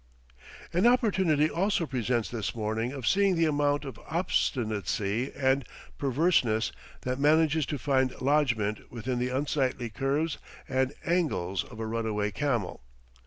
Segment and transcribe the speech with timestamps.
[0.73, 5.63] An opportunity also presents this morning of seeing the amount of obstinacy and
[5.99, 12.31] perverseness that manages to find lodgement within the unsightly curves and angles of a runaway
[12.31, 12.81] camel.